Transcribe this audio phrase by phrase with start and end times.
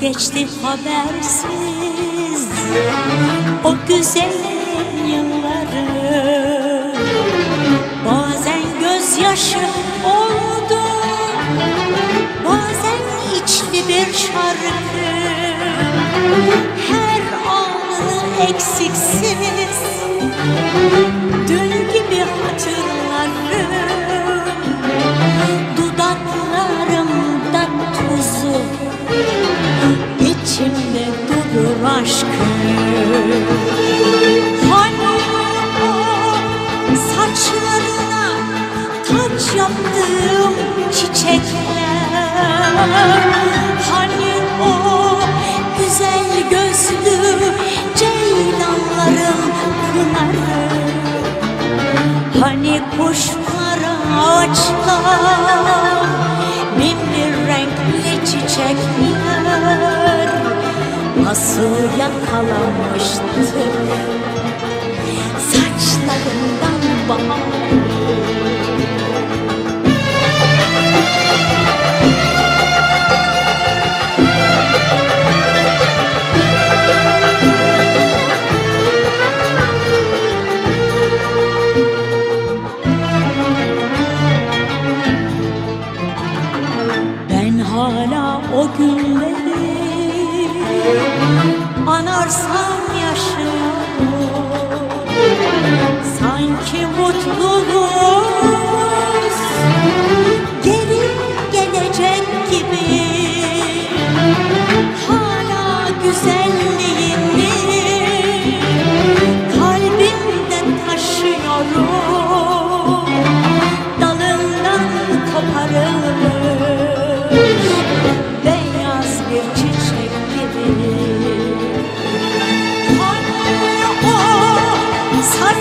[0.00, 2.48] geçti habersiz?
[3.64, 4.32] O güzel
[5.06, 5.86] yılları.
[8.06, 9.58] Bazen gözyaşı
[10.04, 10.80] oldu
[12.44, 13.02] Bazen
[13.44, 15.02] içli bir şarkı.
[16.88, 19.82] Her anını eksiksiz.
[21.48, 23.51] Dün gibi hatırlarım
[39.56, 40.54] yaptığım
[40.92, 41.42] çiçekler.
[43.92, 44.72] Hani o
[45.78, 47.18] güzel gözlü
[47.96, 49.42] ceylanların
[49.92, 50.68] pınarı.
[52.40, 53.82] Hani kuşlar
[54.18, 55.22] ağaçlar
[56.78, 59.11] Bin bir renkli çiçekler
[61.32, 63.22] Nasıl yakalamıştı?
[65.38, 66.80] Saçlarından
[87.30, 89.41] Ben hala o günleri
[91.92, 94.12] anarsam yaşıyorum
[96.18, 98.31] Sanki mutluluğumuz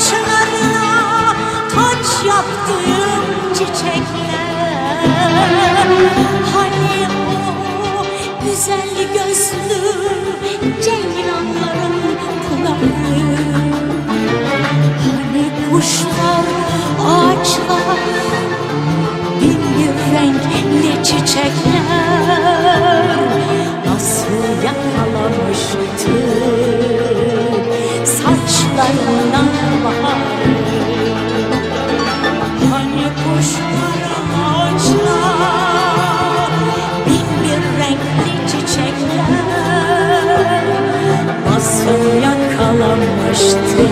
[0.00, 1.34] saçlarına
[1.74, 5.04] taç yaptığım çiçekler,
[6.54, 7.08] hani
[7.82, 8.04] o
[8.44, 9.80] güzel gözlü
[10.82, 11.96] ceylanların
[12.48, 12.92] pınarı.
[15.04, 16.19] Hani kuşlar,
[29.84, 30.20] saçlarından bahar
[32.70, 34.00] Hani kuşlar,
[34.44, 35.70] ağaçlar,
[37.06, 39.30] bin bir renkli çiçekler
[41.50, 43.86] Nasıl yakalamıştı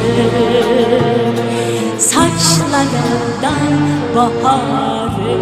[1.98, 3.72] saçlarından
[4.16, 5.36] baharı